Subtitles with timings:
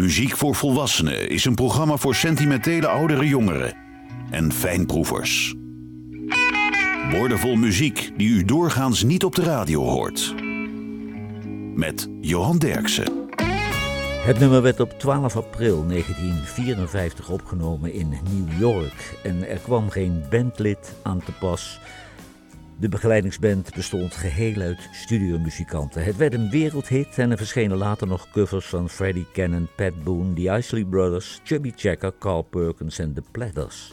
[0.00, 3.74] Muziek voor Volwassenen is een programma voor sentimentele oudere jongeren
[4.30, 5.54] en fijnproevers.
[7.10, 10.34] Woordenvol muziek die u doorgaans niet op de radio hoort.
[11.74, 13.28] Met Johan Derksen.
[14.24, 20.22] Het nummer werd op 12 april 1954 opgenomen in New York en er kwam geen
[20.30, 21.80] bandlid aan te pas.
[22.80, 26.04] De begeleidingsband bestond geheel uit studiomuzikanten.
[26.04, 30.32] Het werd een wereldhit en er verschenen later nog covers van Freddie Cannon, Pat Boone,
[30.32, 33.92] The Isley Brothers, Chubby Checker, Carl Perkins en The Platters.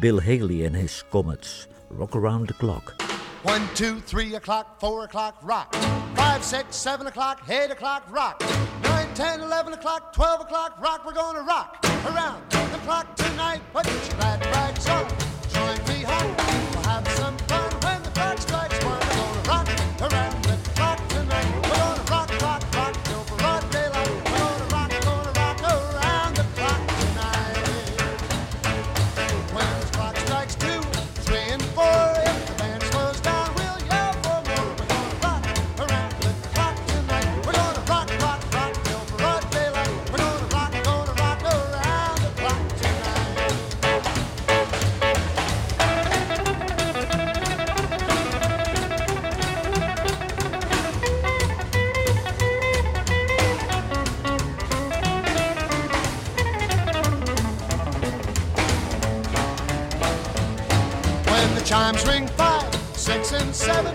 [0.00, 2.94] Bill Haley and his Comets, Rock Around the Clock.
[3.42, 5.74] 1, 2, 3 o'clock, 4 o'clock, rock.
[6.14, 8.42] 5, 6, 7 o'clock, 8 o'clock, rock.
[8.82, 11.04] 9, 10, 11 o'clock, 12 o'clock, rock.
[11.06, 13.60] We're gonna rock around the clock tonight.
[13.72, 15.06] Put your glad rags on.
[15.48, 16.65] Join me home.
[61.66, 63.92] Chimes ring five, six, and seven,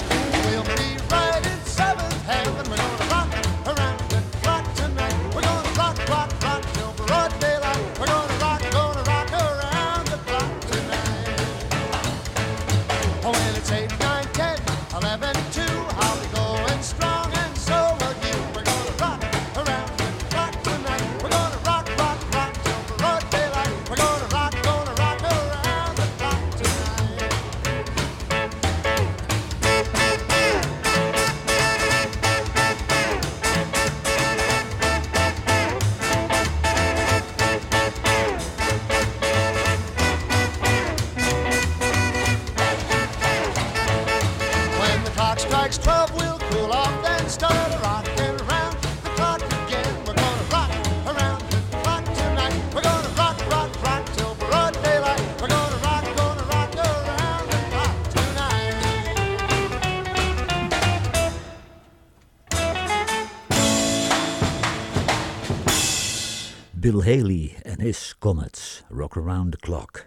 [67.00, 70.06] Haley en his Comets, Rock Around the Clock.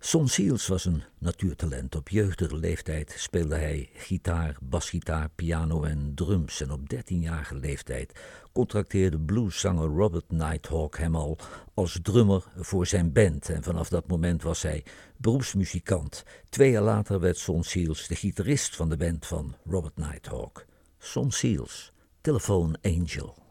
[0.00, 1.94] Son Seals was een natuurtalent.
[1.94, 6.60] Op jeugdige leeftijd speelde hij gitaar, basgitaar, piano en drums.
[6.60, 8.20] En op 13-jarige leeftijd
[8.52, 11.38] contracteerde blueszanger Robert Nighthawk hem al
[11.74, 13.48] als drummer voor zijn band.
[13.48, 14.84] En vanaf dat moment was hij
[15.16, 16.24] beroepsmuzikant.
[16.48, 20.64] Twee jaar later werd Son Seals de gitarist van de band van Robert Nighthawk.
[20.98, 23.41] Son Seals, Telephone Angel.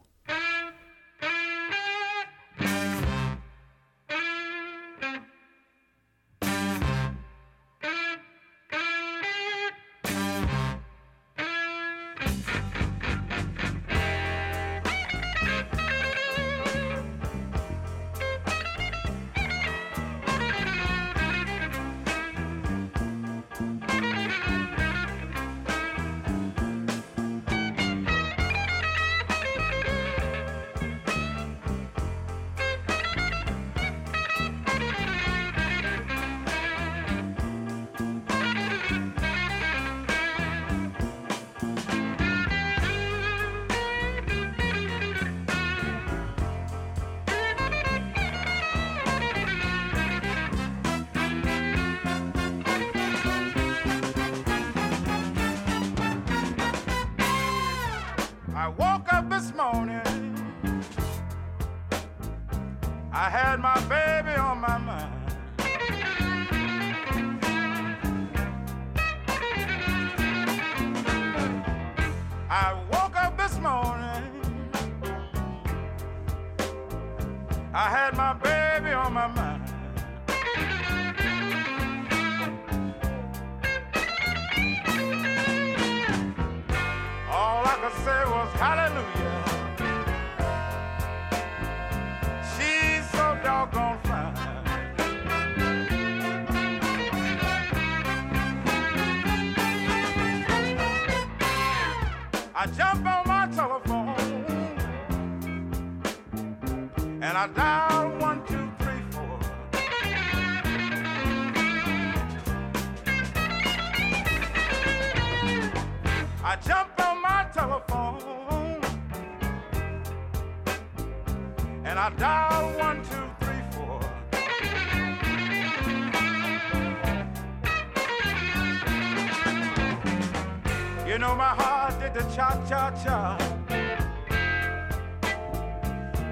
[132.22, 133.36] the cha-cha-cha.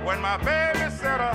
[0.05, 1.35] When my baby said oh, a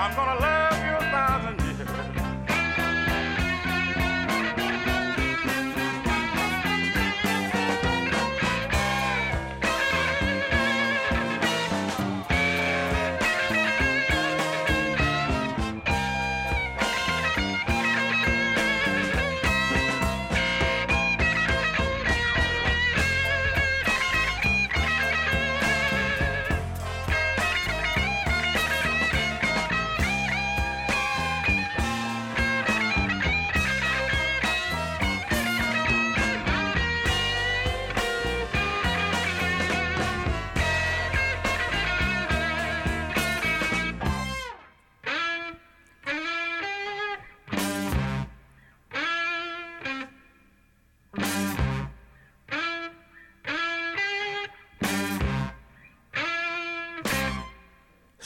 [0.00, 0.59] I'm gonna love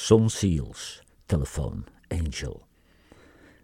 [0.05, 2.67] Son Seals, Telephone Angel.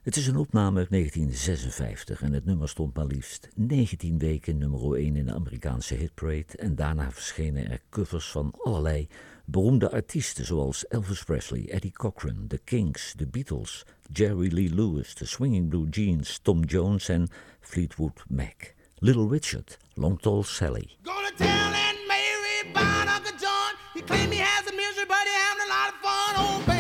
[0.03, 4.95] Het is een opname uit 1956 en het nummer stond maar liefst 19 weken nummer
[4.95, 9.09] 1 in de Amerikaanse hitparade en daarna verschenen er covers van allerlei
[9.45, 15.27] beroemde artiesten zoals Elvis Presley, Eddie Cochran, The Kinks, The Beatles, Jerry Lee Lewis, The
[15.27, 17.29] Swinging Blue Jeans, Tom Jones en
[17.61, 18.75] Fleetwood Mac.
[18.99, 20.97] Little Richard, Long Tall Sally.
[21.03, 23.75] Go to Mary about Uncle John.
[23.95, 26.10] He claim he has a misery, but he having a lot of fun.
[26.51, 26.80] home, baby.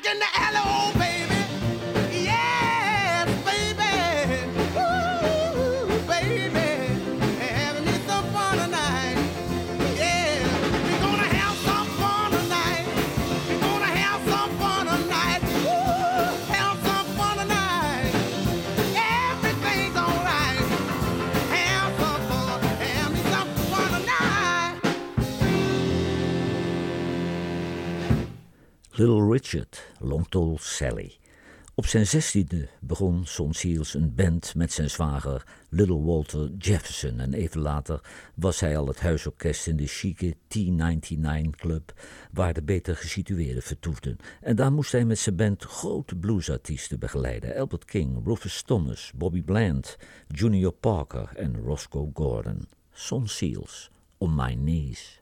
[0.00, 1.40] in the alley, oh baby.
[2.24, 3.92] Yes, baby.
[4.76, 6.70] Ooh, baby.
[7.38, 9.16] Having me some fun tonight.
[9.96, 10.42] Yeah,
[10.82, 12.86] we're gonna have some fun tonight.
[13.48, 15.42] We're gonna have some fun tonight.
[15.62, 18.12] Ooh, have some fun tonight.
[18.96, 20.58] Everything's alright.
[21.52, 22.60] Have some fun.
[22.80, 24.80] Have me some fun tonight.
[28.98, 31.16] Little Richard Longtol Sally.
[31.74, 37.34] Op zijn zestiende begon Son Seals een band met zijn zwager Little Walter Jefferson en
[37.34, 38.00] even later
[38.34, 41.92] was hij al het huisorkest in de chique T99 Club
[42.32, 44.16] waar de beter gesitueerden vertoefden.
[44.40, 47.56] En daar moest hij met zijn band grote bluesartiesten begeleiden.
[47.56, 49.96] Albert King, Rufus Thomas, Bobby Bland,
[50.28, 52.68] Junior Parker en Roscoe Gordon.
[52.92, 55.20] Son Seals, On My Knees.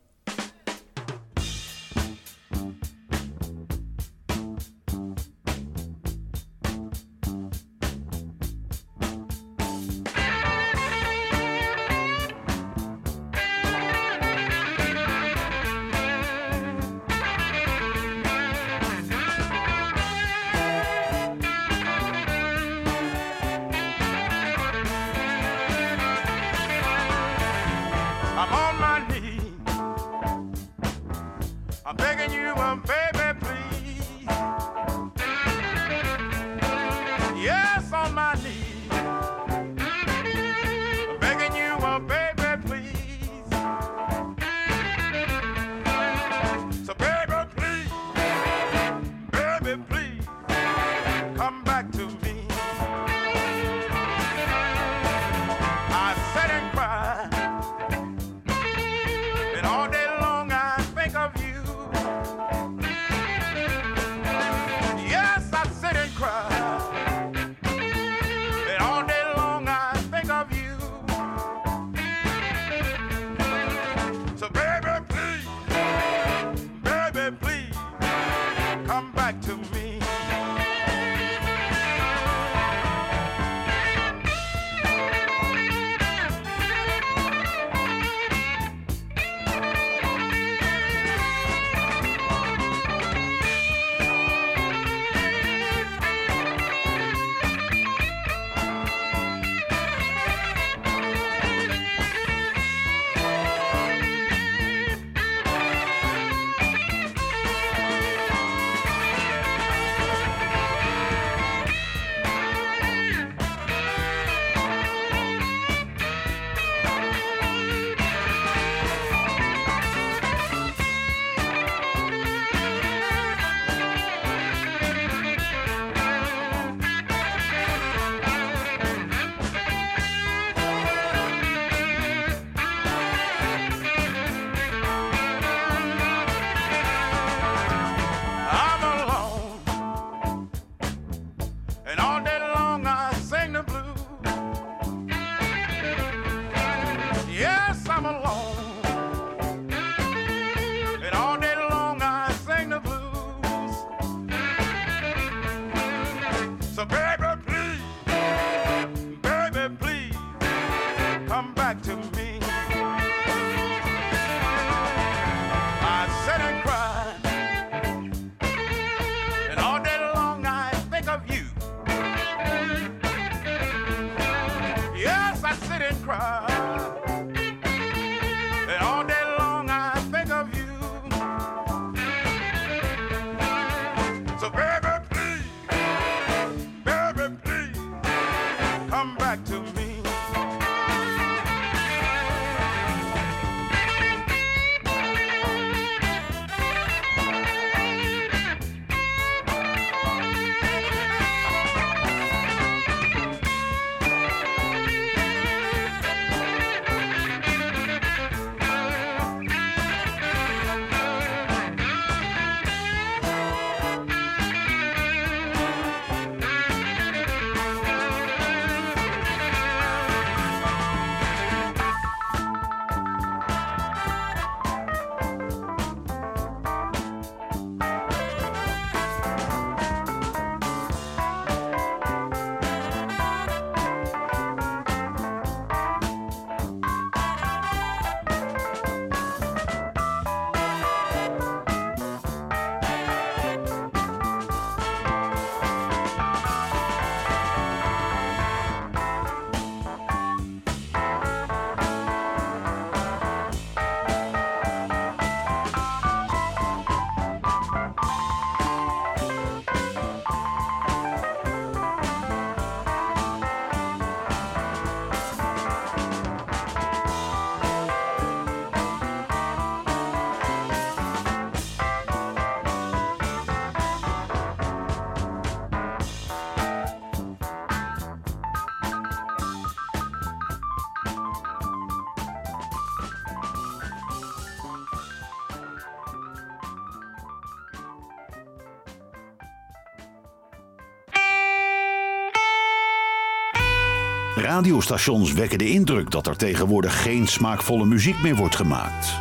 [294.61, 299.19] Radiostations wekken de indruk dat er tegenwoordig geen smaakvolle muziek meer wordt gemaakt.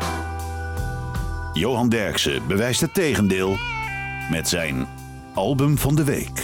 [1.54, 3.58] Johan Derksen bewijst het tegendeel
[4.32, 4.88] met zijn
[5.34, 6.36] album van de week.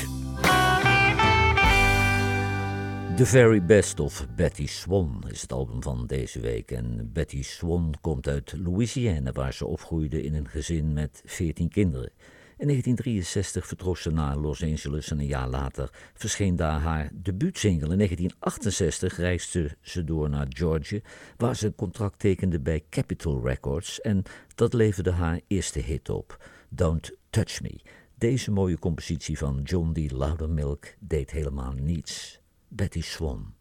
[3.16, 6.72] The Very Best of Betty Swan is het album van deze week.
[6.72, 12.12] En Betty Swan komt uit Louisiana, waar ze opgroeide in een gezin met 14 kinderen.
[12.58, 17.92] In 1963 vertrok ze naar Los Angeles en een jaar later verscheen daar haar debuutsingle.
[17.92, 21.00] In 1968 reisde ze door naar Georgia,
[21.38, 24.24] waar ze een contract tekende bij Capitol Records en
[24.56, 27.80] dat leverde haar eerste hit op, Don't Touch Me.
[28.18, 30.12] Deze mooie compositie van John D.
[30.12, 32.40] Loudermilk deed helemaal niets.
[32.68, 33.54] Betty Swan,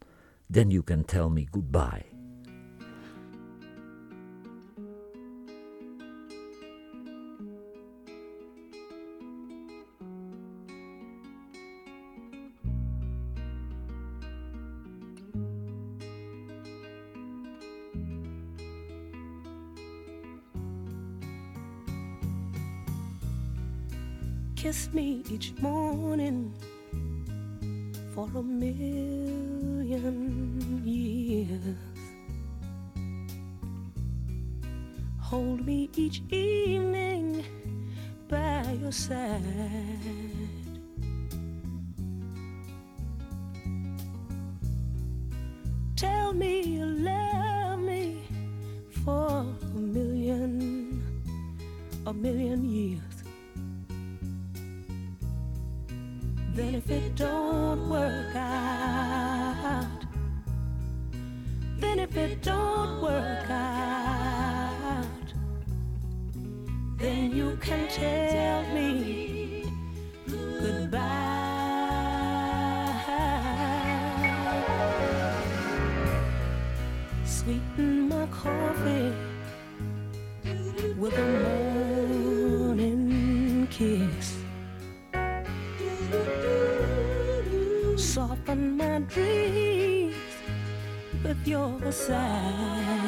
[0.51, 2.14] Then You Can Tell Me Goodbye.
[24.95, 26.53] Me each morning
[28.13, 29.91] for a million
[30.85, 31.75] years.
[35.19, 37.43] Hold me each evening
[38.29, 39.41] by your side.
[45.97, 47.24] Tell me you love
[67.65, 69.63] can tell me
[70.27, 71.01] goodbye.
[77.25, 79.13] Sweeten my coffee
[80.99, 81.27] with a
[82.67, 84.37] morning kiss.
[87.97, 90.15] Soften my dreams
[91.23, 93.04] with your sigh.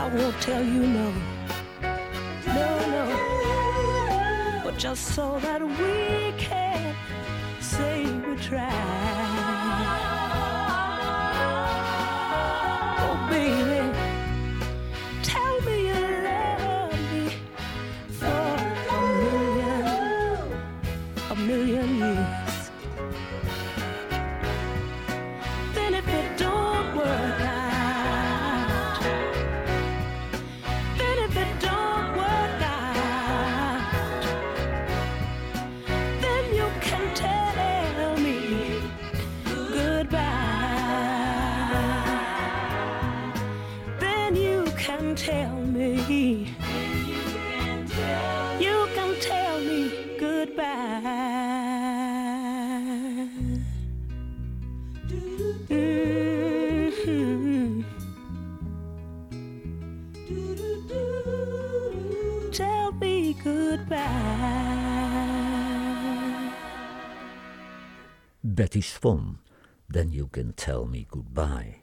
[0.00, 1.12] I won't tell you no,
[2.46, 6.96] no, no, but just so that we can
[7.60, 9.19] say we tried.
[68.60, 69.38] Betty Swan,
[69.88, 71.82] Then You Can Tell Me Goodbye.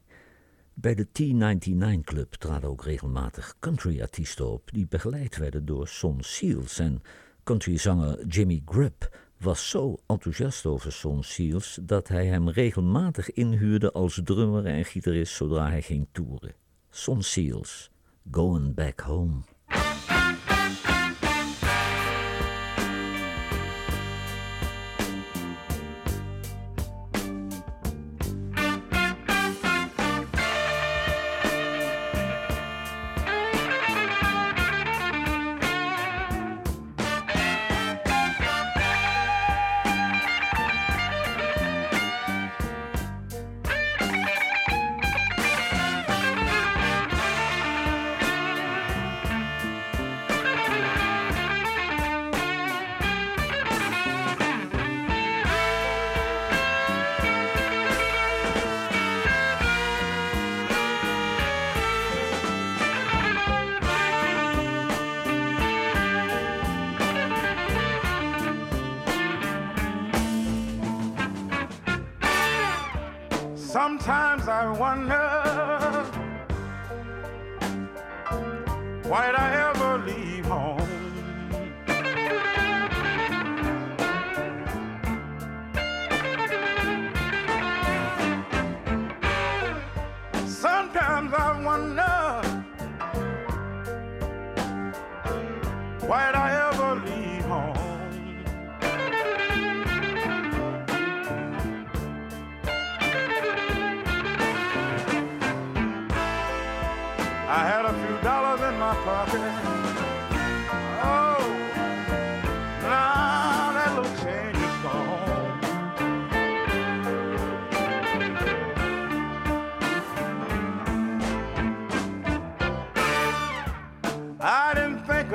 [0.74, 6.80] Bij de T99 Club traden ook regelmatig country-artiesten op, die begeleid werden door Son Seals.
[6.80, 7.02] En
[7.44, 14.22] countryzanger Jimmy Grubb was zo enthousiast over Son Seals dat hij hem regelmatig inhuurde als
[14.24, 16.56] drummer en gitarist zodra hij ging toeren.
[16.90, 17.92] Son Seals,
[18.32, 19.57] Going Back Home.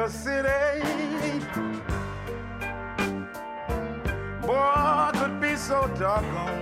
[0.02, 0.82] The city.
[4.40, 6.61] Boy, could be so doggone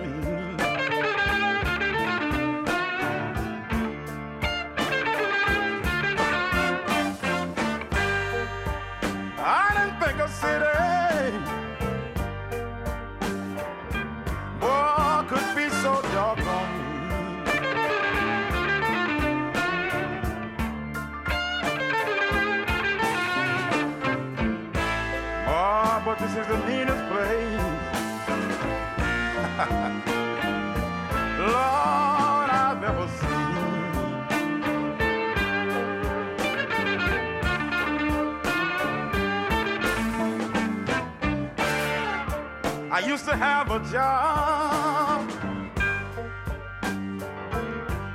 [43.11, 45.29] used to have a job.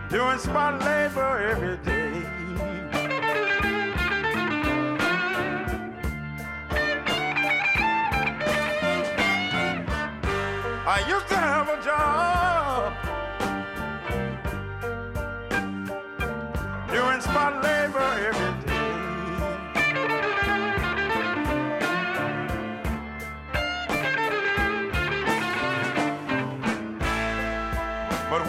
[0.10, 1.74] Doing spot labor every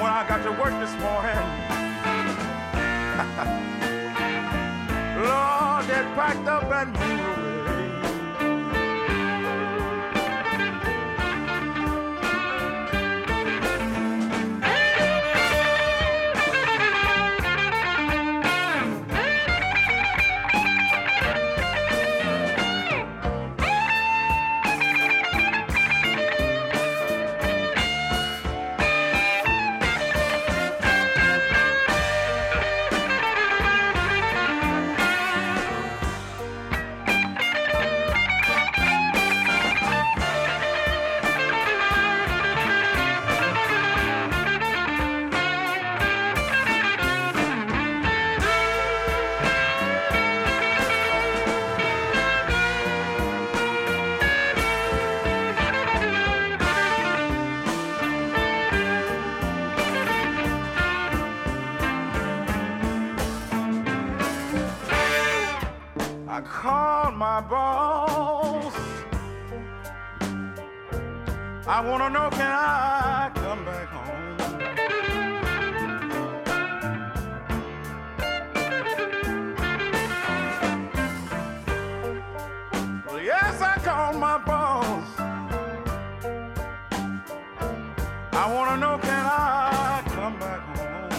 [0.07, 1.35] when I got to work this morning.
[5.27, 7.26] Lord, it packed up and
[88.47, 91.11] I want to know can I come back home?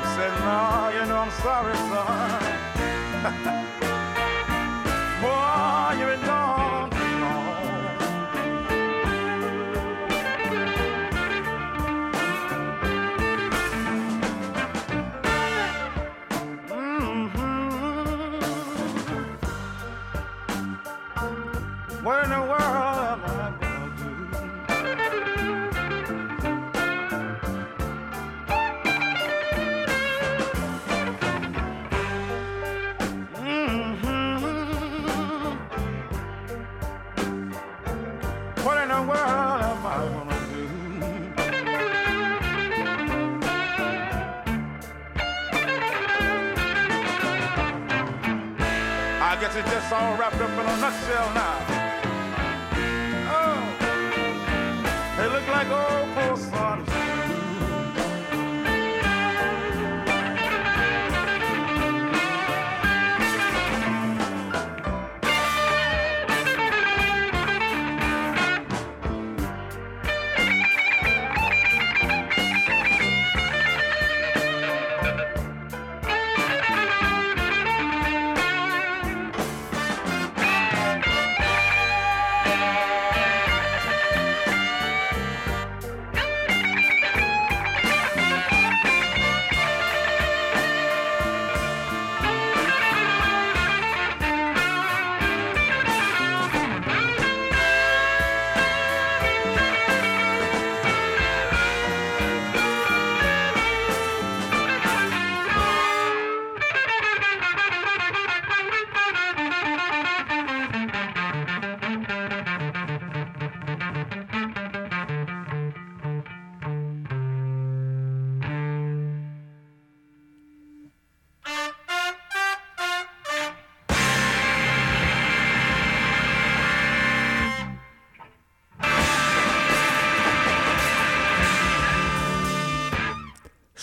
[0.00, 1.93] He said, No, you know, I'm sorry, son.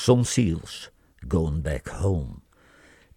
[0.03, 0.89] Son Seals,
[1.27, 2.41] Going Back Home.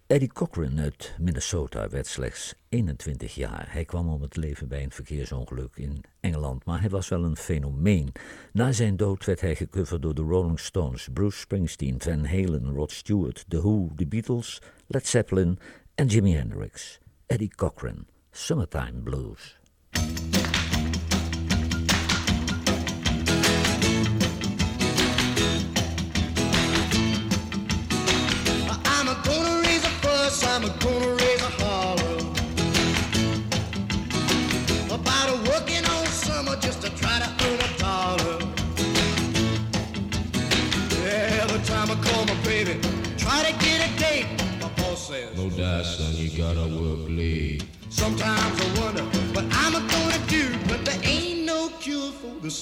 [0.07, 3.67] Eddie Cochran uit Minnesota werd slechts 21 jaar.
[3.69, 7.37] Hij kwam om het leven bij een verkeersongeluk in Engeland, maar hij was wel een
[7.37, 8.11] fenomeen.
[8.53, 12.91] Na zijn dood werd hij gecoverd door de Rolling Stones, Bruce Springsteen, Van Halen, Rod
[12.91, 15.59] Stewart, The Who, The Beatles, Led Zeppelin
[15.95, 16.99] en Jimi Hendrix.
[17.25, 19.57] Eddie Cochran, Summertime Blues.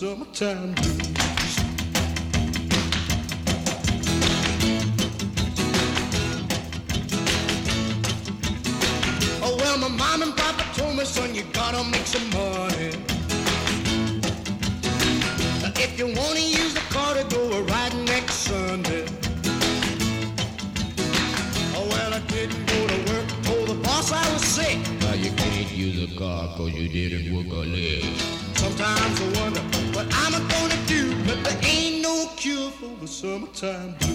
[0.03, 1.42] summertime do.
[33.63, 34.12] time.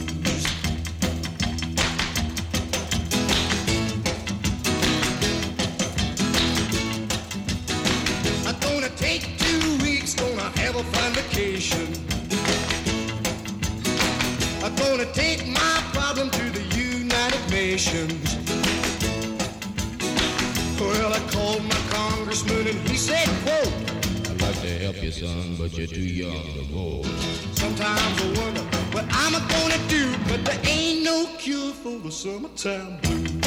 [32.59, 33.41] Summertime blues.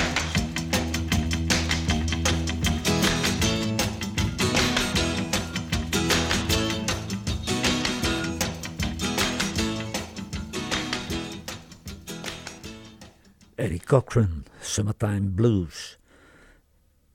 [13.56, 15.98] Eddie Cochran, Summertime Blues.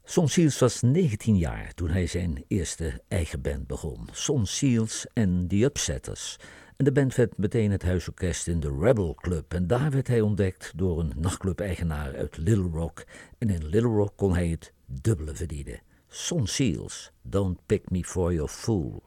[0.04, 4.09] Son Seals was 19 jaar toen hij zijn eerste eigen band begon.
[4.12, 6.37] Son Seals en The Upsetters.
[6.76, 9.54] En de band werd meteen het huisorkest in de Rebel Club.
[9.54, 13.04] En daar werd hij ontdekt door een nachtclub-eigenaar uit Little Rock.
[13.38, 15.80] En in Little Rock kon hij het dubbele verdienen.
[16.08, 19.02] Son Seals, Don't Pick Me For Your Fool.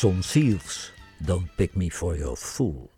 [0.00, 2.90] Son Seals, Don't Pick Me For Your Fool.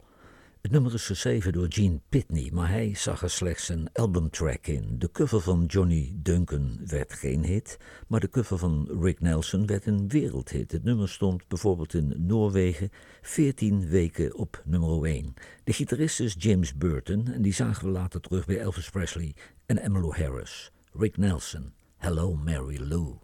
[0.60, 4.98] Het nummer is geschreven door Gene Pitney, maar hij zag er slechts een albumtrack in.
[4.98, 7.78] De cover van Johnny Duncan werd geen hit,
[8.08, 10.72] maar de cover van Rick Nelson werd een wereldhit.
[10.72, 12.90] Het nummer stond bijvoorbeeld in Noorwegen
[13.22, 15.34] 14 weken op nummer 1.
[15.64, 19.34] De gitarist is James Burton en die zagen we later terug bij Elvis Presley
[19.66, 20.72] en Emmylou Harris.
[20.92, 23.18] Rick Nelson, Hello Mary Lou.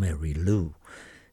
[0.00, 0.72] Mary Lou.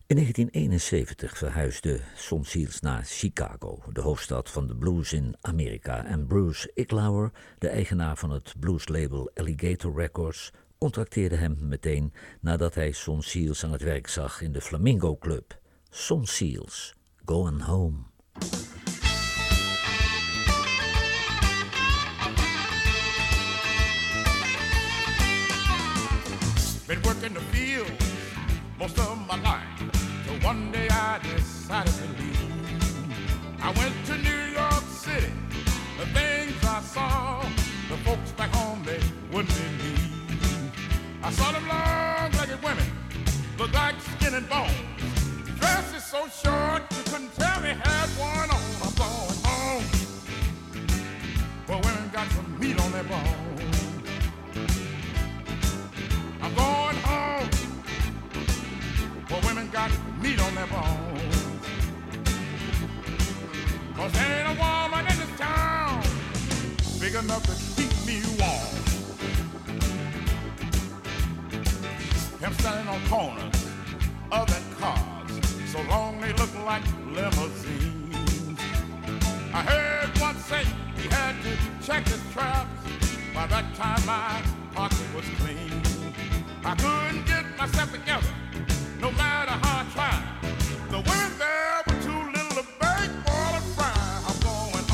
[0.08, 6.06] In 1971 verhuisde Son Seals naar Chicago, de hoofdstad van de blues in Amerika.
[6.06, 12.92] En Bruce Iglauer, de eigenaar van het blueslabel Alligator Records, contracteerde hem meteen nadat hij
[12.92, 15.60] Son Seals aan het werk zag in de Flamingo Club.
[15.90, 16.96] Son Seals,
[17.26, 18.17] Going Home.
[28.88, 29.68] Most of my life.
[30.26, 33.62] So one day I decided to leave.
[33.62, 35.34] I went to New York City.
[36.00, 37.42] The things I saw,
[37.90, 40.72] the folks back home they wouldn't believe.
[41.22, 42.88] I saw them long-legged women,
[43.58, 44.80] look like skin and bone.
[45.60, 48.64] Dresses so short you couldn't tell they had one on.
[48.84, 49.84] I'm going home.
[51.68, 53.47] But women got some meat on their bones.
[59.78, 59.92] Got
[60.24, 61.36] meat on their bones.
[63.96, 66.02] Cause there ain't a woman in this town
[67.00, 68.74] big enough to keep me warm.
[72.42, 73.60] Him standing on corners
[74.32, 75.32] of that cars,
[75.72, 78.60] so long they look like limousines.
[79.54, 80.64] I heard one say
[81.00, 82.82] he had to check his traps.
[83.32, 84.42] By that time my
[84.74, 85.84] pocket was clean.
[86.66, 88.34] I couldn't get myself together,
[89.02, 90.24] no matter how I tried.
[90.90, 93.94] The women there were too little to beg for fry.
[94.28, 94.88] I'm going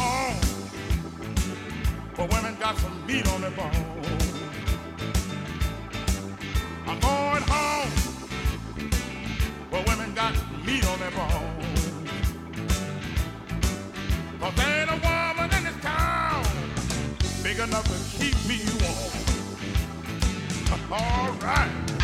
[2.16, 4.34] but women got some meat on their bones.
[6.86, 7.92] I'm going home,
[9.72, 10.34] but women got
[10.66, 11.12] meat on their
[14.60, 16.44] ain't a woman in this town
[17.42, 19.14] big enough to keep me warm.
[20.92, 22.03] All right.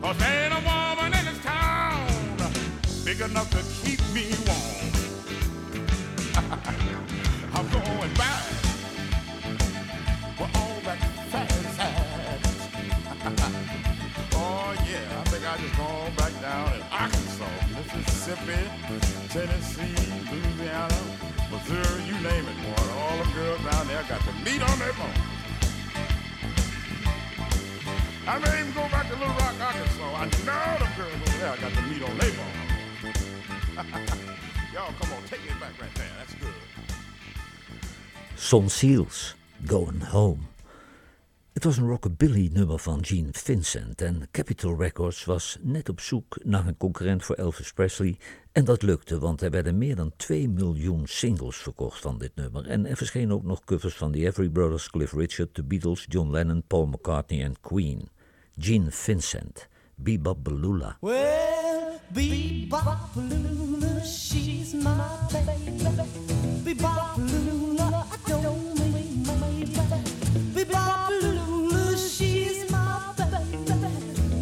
[0.00, 2.06] Cause there ain't a woman in this town
[3.04, 4.92] big enough to keep me warm.
[7.54, 8.42] I'm going back
[10.36, 10.98] for all that
[11.30, 11.94] fat fat.
[14.36, 18.70] oh yeah, I think I just gone back down in Arkansas, Mississippi,
[19.30, 19.96] Tennessee,
[20.30, 21.00] Louisiana,
[21.50, 22.92] Missouri, you name it, boy.
[22.98, 25.27] All the girls down there got the meat on their bone.
[28.28, 30.14] I may even go back to Little Rock, Arkansas.
[30.14, 32.56] I know the girls over there got the meat on their bone.
[34.74, 36.12] Y'all, come on, take me back right there.
[36.18, 36.52] That's good.
[38.36, 39.34] Son Seals,
[39.66, 40.40] Going Home.
[41.52, 46.38] Het was een rockabilly nummer van Gene Vincent en Capitol Records was net op zoek
[46.44, 48.18] naar een concurrent voor Elvis Presley
[48.52, 52.66] en dat lukte, want er werden meer dan 2 miljoen singles verkocht van dit nummer
[52.66, 56.30] en er verschenen ook nog covers van The Every Brothers, Cliff Richard, The Beatles, John
[56.30, 58.08] Lennon, Paul McCartney en Queen.
[58.58, 59.68] Gene Vincent,
[60.02, 60.96] Bebop Belula.
[61.00, 64.98] Well, bebop Lula, she's my
[65.30, 65.78] baby.
[66.64, 70.02] Bebop Lula, I don't mean my baby.
[70.54, 73.46] Bebop Lula, she's my baby.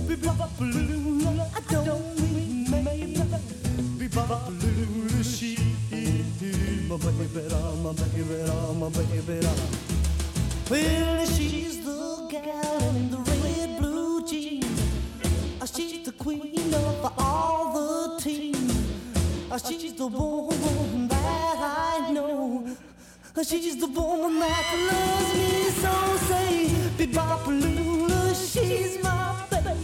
[0.08, 2.64] Bebop Lula, I don't mean.
[3.98, 5.60] Bebop Lula, she's
[6.88, 7.26] my baby,
[8.96, 9.46] baby, baby.
[10.70, 13.35] Well, she's the gal in the
[15.76, 17.72] She's the queen of all
[18.16, 18.72] the teams.
[19.50, 22.66] Uh, She's the woman that I know.
[23.36, 25.92] Uh, She's the woman that loves me so.
[26.28, 29.74] Say, Bebopalula, she's my baby.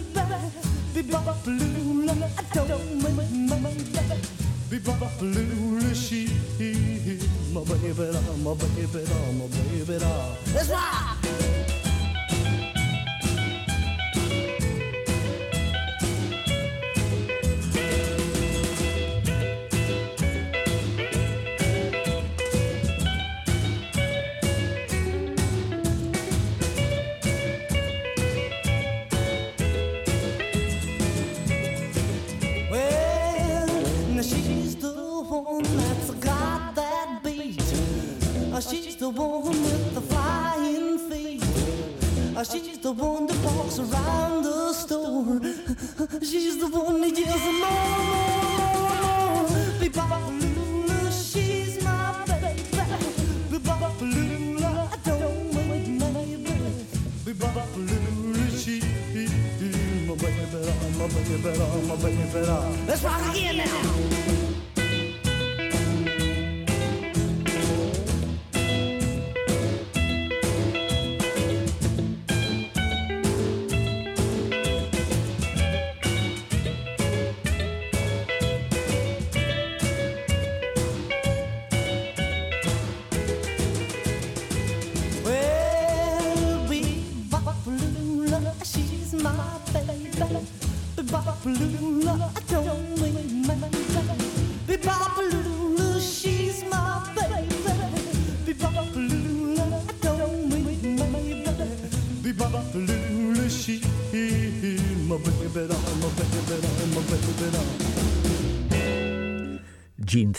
[0.94, 3.84] Bebopalula, I don't mean my baby.
[4.70, 6.32] Bebopalula, she's
[7.52, 7.92] my baby,
[8.42, 9.04] my baby,
[9.36, 10.04] my baby.
[10.54, 11.18] Let's rock!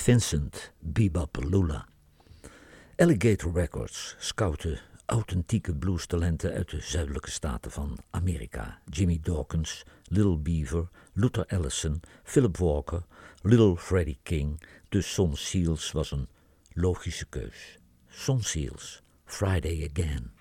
[0.04, 0.74] Vincent,
[1.50, 1.88] Lula.
[2.98, 8.80] Alligator Records scoutte authentieke bluestalenten uit de zuidelijke staten van Amerika.
[8.90, 13.04] Jimmy Dawkins, Little Beaver, Luther Allison, Philip Walker,
[13.42, 14.62] Little Freddie King.
[14.90, 16.28] Dus Son Seals was een
[16.74, 17.78] logische keus.
[18.08, 20.32] Son Seals, Friday Again.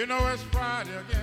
[0.00, 1.19] You know it's Friday again.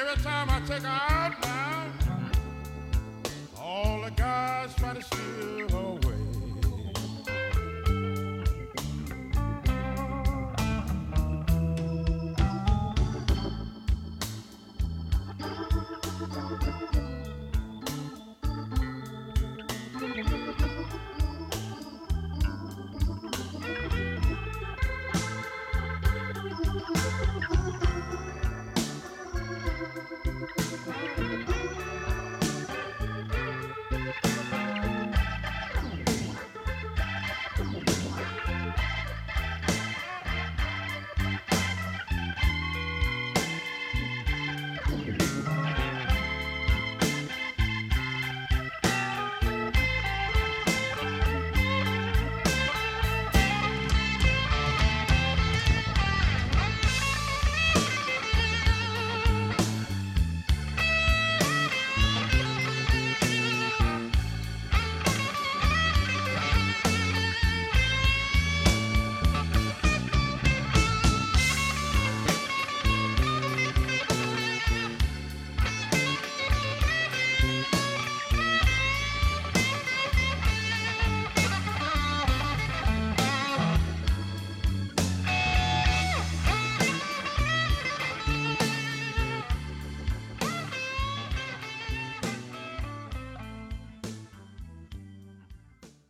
[0.00, 1.59] Every time I take her out,